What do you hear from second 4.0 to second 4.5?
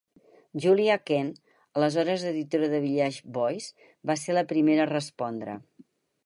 va ser la